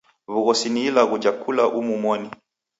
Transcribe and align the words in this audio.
W'ughosi 0.31 0.67
ni 0.73 0.81
ilagho 0.87 1.15
ja 1.23 1.31
kula 1.41 1.65
umu 1.79 1.95
moni. 2.03 2.29